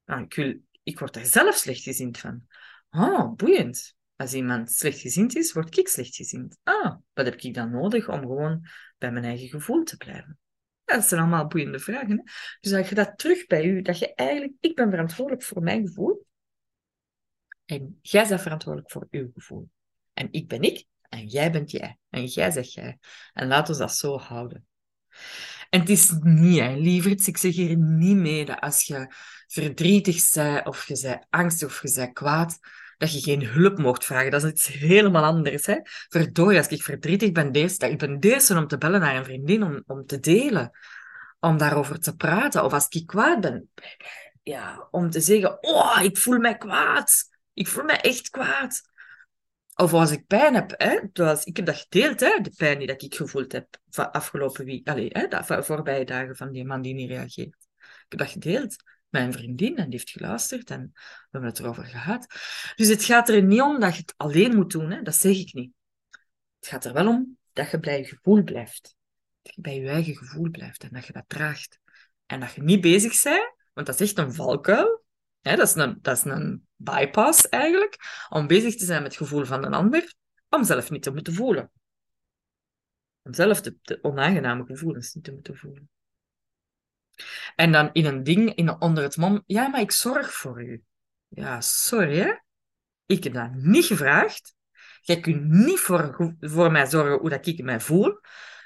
Nou, 0.05 0.23
ik, 0.29 0.59
ik 0.83 0.99
word 0.99 1.13
daar 1.13 1.25
zelf 1.25 1.55
slechtgezind 1.55 2.17
van. 2.17 2.47
Oh, 2.89 3.33
boeiend. 3.33 3.95
Als 4.15 4.33
iemand 4.33 4.71
slechtgezind 4.71 5.35
is, 5.35 5.53
word 5.53 5.77
ik 5.77 5.87
slechtgezind. 5.87 6.57
Ah, 6.63 6.95
wat 7.13 7.25
heb 7.25 7.35
ik 7.35 7.53
dan 7.53 7.71
nodig 7.71 8.09
om 8.09 8.19
gewoon 8.19 8.67
bij 8.97 9.11
mijn 9.11 9.25
eigen 9.25 9.47
gevoel 9.47 9.83
te 9.83 9.97
blijven? 9.97 10.39
Dat 10.95 11.07
zijn 11.07 11.21
allemaal 11.21 11.47
boeiende 11.47 11.79
vragen. 11.79 12.23
Dus 12.59 12.71
dat 12.71 12.89
je 12.89 12.95
dat 12.95 13.17
terug 13.17 13.45
bij 13.45 13.65
u, 13.65 13.81
dat 13.81 13.99
je 13.99 14.15
eigenlijk, 14.15 14.53
ik 14.59 14.75
ben 14.75 14.89
verantwoordelijk 14.89 15.43
voor 15.43 15.61
mijn 15.61 15.87
gevoel. 15.87 16.25
En 17.65 17.99
jij 18.01 18.27
bent 18.27 18.41
verantwoordelijk 18.41 18.91
voor 18.91 19.07
uw 19.09 19.29
gevoel. 19.33 19.69
En 20.13 20.27
ik 20.31 20.47
ben 20.47 20.61
ik, 20.61 20.85
en 21.09 21.27
jij 21.27 21.51
bent 21.51 21.71
jij. 21.71 21.97
En 22.09 22.25
jij 22.25 22.51
zegt 22.51 22.73
jij. 22.73 22.97
En 23.33 23.47
laten 23.47 23.73
we 23.73 23.79
dat 23.79 23.95
zo 23.95 24.17
houden. 24.17 24.67
En 25.69 25.79
het 25.79 25.89
is 25.89 26.11
niet, 26.21 26.59
hè, 26.59 26.75
lieverd, 26.75 27.27
ik 27.27 27.37
zeg 27.37 27.55
hier 27.55 27.77
niet 27.77 28.15
mee 28.15 28.45
dat 28.45 28.59
als 28.59 28.83
je 28.83 29.13
verdrietig 29.47 30.31
bent, 30.33 30.67
of 30.67 30.87
je 30.87 30.99
bent 31.01 31.25
angstig, 31.29 31.67
of 31.67 31.81
je 31.81 31.93
bent 31.93 32.13
kwaad, 32.13 32.59
dat 32.97 33.13
je 33.13 33.19
geen 33.19 33.45
hulp 33.45 33.77
mocht 33.77 34.05
vragen. 34.05 34.31
Dat 34.31 34.43
is 34.43 34.49
iets 34.49 34.67
helemaal 34.67 35.23
anders. 35.23 35.65
Hè? 35.65 35.79
Verdorie, 35.83 36.57
als 36.57 36.67
ik 36.67 36.83
verdrietig 36.83 37.31
ben, 37.31 37.51
deze, 37.51 37.89
ik 37.89 37.97
ben 37.97 38.19
deze 38.19 38.57
om 38.57 38.67
te 38.67 38.77
bellen 38.77 38.99
naar 38.99 39.15
een 39.15 39.25
vriendin, 39.25 39.63
om, 39.63 39.83
om 39.85 40.05
te 40.05 40.19
delen, 40.19 40.71
om 41.39 41.57
daarover 41.57 41.99
te 41.99 42.15
praten. 42.15 42.63
Of 42.63 42.73
als 42.73 42.87
ik 42.89 43.07
kwaad 43.07 43.41
ben, 43.41 43.69
ja, 44.43 44.87
om 44.91 45.09
te 45.09 45.21
zeggen, 45.21 45.63
oh, 45.63 45.99
ik 46.01 46.17
voel 46.17 46.37
mij 46.37 46.57
kwaad. 46.57 47.29
Ik 47.53 47.67
voel 47.67 47.83
mij 47.83 48.01
echt 48.01 48.29
kwaad. 48.29 48.81
Of 49.75 49.93
als 49.93 50.11
ik 50.11 50.27
pijn 50.27 50.53
heb, 50.53 50.73
hè, 50.77 50.99
zoals 51.13 51.43
ik 51.43 51.57
heb 51.57 51.65
dat 51.65 51.75
gedeeld, 51.75 52.19
hè, 52.19 52.39
de 52.41 52.51
pijn 52.55 52.77
die 52.77 52.87
dat 52.87 53.01
ik 53.01 53.15
gevoeld 53.15 53.51
heb 53.51 53.67
van 53.89 54.11
afgelopen 54.11 54.65
week, 54.65 54.87
allez, 54.87 55.09
hè, 55.11 55.27
de 55.27 55.63
voorbije 55.63 56.05
dagen 56.05 56.35
van 56.35 56.51
die 56.51 56.65
man 56.65 56.81
die 56.81 56.93
niet 56.93 57.09
reageert. 57.09 57.55
Ik 57.77 58.05
heb 58.09 58.19
dat 58.19 58.29
gedeeld 58.29 58.75
een 59.09 59.33
vriendin 59.33 59.75
en 59.75 59.83
die 59.83 59.99
heeft 59.99 60.09
geluisterd 60.09 60.69
en 60.69 60.91
we 60.93 61.27
hebben 61.29 61.49
het 61.49 61.59
erover 61.59 61.85
gehad. 61.85 62.27
Dus 62.75 62.87
het 62.87 63.03
gaat 63.03 63.29
er 63.29 63.43
niet 63.43 63.61
om 63.61 63.79
dat 63.79 63.93
je 63.93 64.01
het 64.01 64.13
alleen 64.17 64.55
moet 64.55 64.71
doen, 64.71 64.91
hè, 64.91 65.01
dat 65.01 65.15
zeg 65.15 65.37
ik 65.37 65.53
niet. 65.53 65.71
Het 66.59 66.67
gaat 66.69 66.85
er 66.85 66.93
wel 66.93 67.07
om 67.07 67.37
dat 67.53 67.71
je 67.71 67.79
bij 67.79 67.97
je 67.97 68.05
gevoel 68.05 68.43
blijft. 68.43 68.95
Dat 69.41 69.55
je 69.55 69.61
bij 69.61 69.79
je 69.79 69.89
eigen 69.89 70.15
gevoel 70.15 70.49
blijft 70.49 70.83
en 70.83 70.89
dat 70.91 71.05
je 71.05 71.13
dat 71.13 71.23
draagt. 71.27 71.79
En 72.25 72.39
dat 72.39 72.53
je 72.53 72.63
niet 72.63 72.81
bezig 72.81 73.23
bent, 73.23 73.53
want 73.73 73.87
dat 73.87 73.99
is 73.99 74.09
echt 74.09 74.17
een 74.17 74.33
valkuil, 74.33 75.05
dat, 75.41 75.59
is 75.59 75.75
een, 75.75 75.97
dat 76.01 76.17
is 76.17 76.23
een 76.23 76.67
bypass 76.75 77.49
eigenlijk, 77.49 77.97
om 78.29 78.47
bezig 78.47 78.75
te 78.75 78.85
zijn 78.85 79.01
met 79.01 79.11
het 79.11 79.21
gevoel 79.21 79.45
van 79.45 79.65
een 79.65 79.73
ander, 79.73 80.13
om 80.49 80.63
zelf 80.63 80.89
niet 80.89 81.03
te 81.03 81.13
moeten 81.13 81.33
voelen. 81.33 81.71
Om 83.21 83.33
zelf 83.33 83.61
de, 83.61 83.99
onaangename 84.01 84.65
gevoelens 84.65 85.13
niet 85.13 85.23
te 85.23 85.31
moeten 85.31 85.57
voelen. 85.57 85.89
En 87.57 87.71
dan 87.71 87.89
in 87.93 88.05
een 88.05 88.23
ding, 88.23 88.55
in, 88.55 88.81
onder 88.81 89.03
het 89.03 89.17
mom, 89.17 89.43
ja, 89.45 89.67
maar 89.67 89.81
ik 89.81 89.91
zorg 89.91 90.33
voor 90.33 90.63
u. 90.63 90.83
Ja, 91.27 91.61
sorry 91.61 92.17
hè. 92.17 92.33
Ik 93.05 93.23
heb 93.23 93.33
dat 93.33 93.53
niet 93.53 93.85
gevraagd. 93.85 94.55
Jij 95.01 95.19
kunt 95.19 95.49
niet 95.49 95.79
voor, 95.79 96.35
voor 96.39 96.71
mij 96.71 96.85
zorgen 96.85 97.19
hoe 97.19 97.29
dat 97.29 97.45
ik 97.45 97.63
mij 97.63 97.79
voel. 97.79 98.19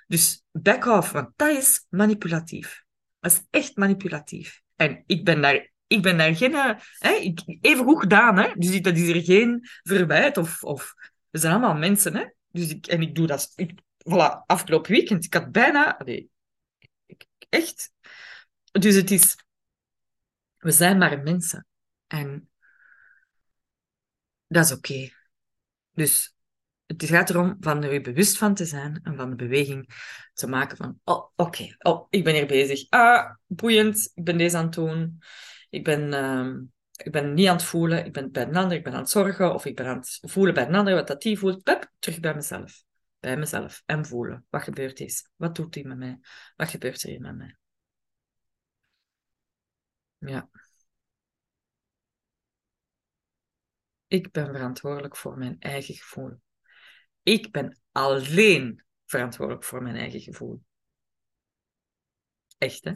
Dus 0.08 0.44
back 0.52 0.86
off, 0.86 1.12
want 1.12 1.30
dat 1.36 1.58
is 1.58 1.86
manipulatief. 1.90 2.84
Dat 3.20 3.32
is 3.32 3.42
echt 3.50 3.76
manipulatief. 3.76 4.62
En 4.76 5.04
ik 5.06 5.26
ben 5.26 5.42
daar 5.42 5.72
ik 5.92 6.02
ben 6.02 6.18
daar 6.18 6.36
geen... 6.36 6.54
Eh, 6.56 6.76
hè, 6.98 7.34
even 7.62 7.86
goed 7.86 8.00
gedaan, 8.00 8.38
hè. 8.38 8.52
Dus 8.56 8.82
dat 8.82 8.98
is 8.98 9.08
er 9.08 9.24
geen 9.24 9.68
verwijt 9.84 10.38
of... 10.38 10.64
of 10.64 10.94
we 11.30 11.40
zijn 11.40 11.54
allemaal 11.54 11.76
mensen, 11.76 12.16
hè. 12.16 12.26
Dus 12.48 12.70
ik, 12.70 12.88
en 12.88 13.02
ik 13.02 13.16
doe 13.16 13.28
dat... 13.28 13.52
Ik, 13.56 13.72
voilà, 14.10 14.46
afgelopen 14.46 14.92
weekend, 14.92 15.26
ik 15.26 15.34
had 15.34 15.52
bijna... 15.52 16.02
Nee, 16.06 16.30
ik, 17.06 17.26
echt... 17.50 17.92
Dus 18.72 18.96
het 18.96 19.12
is... 19.12 19.38
We 20.58 20.72
zijn 20.72 20.98
maar 20.98 21.22
mensen. 21.22 21.68
En 22.08 22.50
dat 24.48 24.66
is 24.66 24.72
oké. 24.72 25.10
Dus 25.92 26.36
het 26.86 27.04
gaat 27.04 27.30
erom 27.30 27.58
van 27.60 27.84
er 27.84 28.02
bewust 28.02 28.38
van 28.38 28.54
te 28.54 28.66
zijn 28.66 29.00
en 29.04 29.16
van 29.16 29.30
de 29.30 29.36
beweging 29.36 29.90
te 30.34 30.48
maken 30.48 30.78
van, 30.78 31.00
oh, 31.04 31.32
oké, 31.36 31.76
oh, 31.80 32.08
ik 32.10 32.24
ben 32.24 32.34
hier 32.34 32.48
bezig. 32.48 32.90
Ah, 32.90 33.36
boeiend, 33.48 34.12
ik 34.14 34.24
ben 34.24 34.38
deze 34.38 34.58
aan 34.58 34.66
het 34.66 34.74
doen. 34.74 35.22
Ik 35.70 35.84
ben, 35.84 36.14
uh, 36.14 36.62
ik 37.06 37.12
ben 37.12 37.34
niet 37.34 37.48
aan 37.48 37.56
het 37.56 37.64
voelen, 37.64 38.06
ik 38.06 38.14
ben 38.14 38.32
bij 38.32 38.44
een 38.44 38.56
ander, 38.56 38.78
ik 38.78 38.84
ben 38.84 38.94
aan 38.94 39.00
het 39.00 39.10
zorgen, 39.10 39.54
of 39.54 39.66
ik 39.66 39.76
ben 39.76 39.86
aan 39.86 39.98
het 39.98 40.20
voelen 40.22 40.54
bij 40.54 40.68
een 40.68 40.76
ander 40.76 40.94
wat 40.94 41.08
dat 41.08 41.22
die 41.22 41.40
voelt. 41.40 41.90
Terug 42.00 42.20
bij 42.20 42.36
mezelf. 42.36 42.84
Bij 43.20 43.38
mezelf. 43.38 43.84
En 43.86 44.06
voelen. 44.06 44.46
Wat 44.50 44.64
gebeurt 44.64 45.00
is? 45.00 45.30
Wat 45.36 45.56
doet 45.56 45.76
hij 45.76 45.84
met 45.84 45.98
mij? 45.98 46.20
Wat 46.56 46.70
gebeurt 46.70 47.04
er 47.04 47.10
hier 47.10 47.22
met 47.22 47.38
mij? 47.38 47.56
Ja. 50.26 50.50
Ik 54.08 54.32
ben 54.32 54.46
verantwoordelijk 54.46 55.16
voor 55.16 55.38
mijn 55.38 55.56
eigen 55.60 55.96
gevoel. 55.96 56.42
Ik 57.24 57.52
ben 57.52 57.80
alleen 57.92 58.84
verantwoordelijk 59.06 59.64
voor 59.64 59.82
mijn 59.82 59.96
eigen 59.96 60.20
gevoel. 60.20 60.62
Echt, 62.58 62.84
hè? 62.84 62.94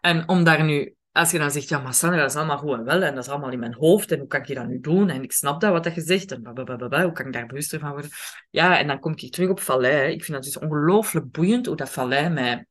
En 0.00 0.28
om 0.28 0.44
daar 0.44 0.64
nu 0.64 0.96
als 1.12 1.30
je 1.30 1.38
dan 1.38 1.50
zegt, 1.50 1.68
ja, 1.68 1.78
maar 1.78 1.94
Sandra, 1.94 2.20
dat 2.20 2.30
is 2.30 2.36
allemaal 2.36 2.58
goed 2.58 2.78
en 2.78 2.84
wel, 2.84 3.02
en 3.02 3.14
dat 3.14 3.24
is 3.24 3.30
allemaal 3.30 3.50
in 3.50 3.58
mijn 3.58 3.74
hoofd, 3.74 4.12
en 4.12 4.18
hoe 4.18 4.28
kan 4.28 4.40
ik 4.40 4.54
dat 4.54 4.66
nu 4.66 4.80
doen? 4.80 5.08
En 5.08 5.22
ik 5.22 5.32
snap 5.32 5.60
dat, 5.60 5.72
wat 5.72 5.84
dat 5.84 5.94
je 5.94 6.00
zegt, 6.00 6.32
en 6.32 6.42
blablabla, 6.42 7.02
hoe 7.02 7.12
kan 7.12 7.26
ik 7.26 7.32
daar 7.32 7.46
bewuster 7.46 7.80
van 7.80 7.90
worden? 7.90 8.10
Ja, 8.50 8.78
en 8.78 8.86
dan 8.86 8.98
kom 8.98 9.12
ik 9.16 9.32
terug 9.32 9.48
op 9.48 9.60
Vallei. 9.60 10.12
Ik 10.12 10.24
vind 10.24 10.36
dat 10.36 10.52
dus 10.52 10.58
ongelooflijk 10.58 11.30
boeiend 11.30 11.66
hoe 11.66 11.76
dat 11.76 11.90
Vallei 11.90 12.28
mij 12.28 12.66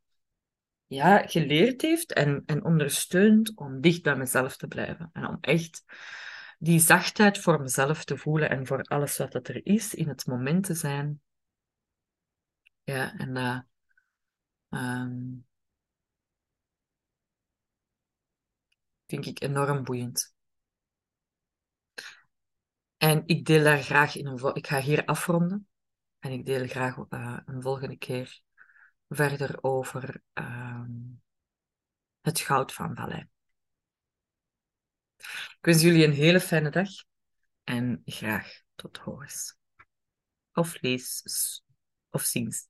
ja, 0.90 1.28
geleerd 1.28 1.82
heeft 1.82 2.14
en, 2.14 2.44
en 2.46 2.64
ondersteunt 2.64 3.56
om 3.56 3.82
dicht 3.82 4.04
bij 4.04 4.16
mezelf 4.16 4.58
te 4.58 4.68
blijven. 4.68 5.10
En 5.14 5.28
om 5.28 5.38
echt 5.42 5.84
die 6.58 6.80
zachtheid 6.80 7.38
voor 7.38 7.62
mezelf 7.62 8.04
te 8.04 8.18
voelen 8.18 8.50
en 8.50 8.68
voor 8.68 8.82
alles 8.82 9.18
wat 9.18 9.32
dat 9.32 9.48
er 9.48 9.66
is, 9.66 9.94
in 9.94 10.08
het 10.08 10.26
moment 10.26 10.64
te 10.64 10.74
zijn. 10.74 11.22
Ja, 12.84 13.18
en 13.18 13.34
dat... 13.34 13.66
Um, 14.70 15.46
vind 19.06 19.26
ik 19.26 19.42
enorm 19.42 19.84
boeiend. 19.84 20.34
En 22.98 23.24
ik 23.26 23.46
deel 23.46 23.64
daar 23.64 23.82
graag 23.82 24.16
in 24.16 24.26
een... 24.26 24.56
Ik 24.56 24.68
ga 24.68 24.80
hier 24.80 25.06
afronden. 25.06 25.68
En 26.20 26.32
ik 26.32 26.46
deel 26.46 26.68
graag 26.68 26.98
uh, 26.98 27.40
een 27.46 27.62
volgende 27.62 27.98
keer 27.98 28.42
verder 29.10 29.64
over 29.64 30.22
uh, 30.34 30.69
het 32.22 32.40
goud 32.40 32.74
van 32.74 32.96
Vallei. 32.96 33.30
Ik 35.18 35.58
wens 35.62 35.82
jullie 35.82 36.06
een 36.06 36.14
hele 36.14 36.40
fijne 36.40 36.70
dag. 36.70 36.90
En 37.64 38.02
graag 38.06 38.62
tot 38.76 38.98
horens. 38.98 39.58
Of 40.54 40.82
lees 40.82 41.24
of 42.10 42.22
ziens. 42.22 42.68